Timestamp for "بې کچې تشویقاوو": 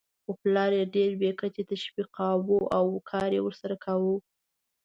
1.21-2.59